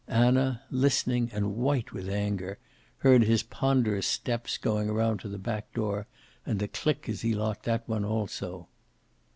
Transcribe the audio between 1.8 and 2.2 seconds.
with